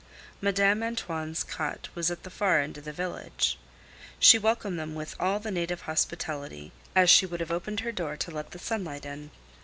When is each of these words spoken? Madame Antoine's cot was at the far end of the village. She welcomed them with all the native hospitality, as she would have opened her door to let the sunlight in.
Madame 0.41 0.81
Antoine's 0.81 1.43
cot 1.43 1.87
was 1.93 2.09
at 2.09 2.23
the 2.23 2.31
far 2.31 2.59
end 2.59 2.75
of 2.75 2.85
the 2.85 2.91
village. 2.91 3.59
She 4.17 4.39
welcomed 4.39 4.79
them 4.79 4.95
with 4.95 5.15
all 5.19 5.39
the 5.39 5.51
native 5.51 5.81
hospitality, 5.81 6.71
as 6.95 7.07
she 7.07 7.27
would 7.27 7.39
have 7.39 7.51
opened 7.51 7.81
her 7.81 7.91
door 7.91 8.17
to 8.17 8.31
let 8.31 8.49
the 8.49 8.57
sunlight 8.57 9.05
in. 9.05 9.29